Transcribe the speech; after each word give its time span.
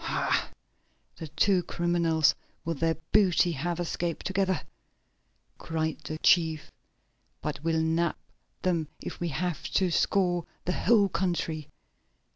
"Ha! 0.03 0.49
The 1.17 1.27
two 1.27 1.61
criminals 1.61 2.33
with 2.65 2.79
their 2.79 2.95
booty 3.11 3.51
have 3.51 3.79
escaped 3.79 4.25
together!" 4.25 4.61
cried 5.59 5.99
the 5.99 6.17
chief. 6.17 6.71
"But 7.39 7.63
we'll 7.63 7.83
nab 7.83 8.15
them 8.63 8.87
if 8.99 9.19
we 9.19 9.27
have 9.27 9.61
to 9.73 9.91
scour 9.91 10.45
the 10.65 10.73
whole 10.73 11.07
country. 11.07 11.69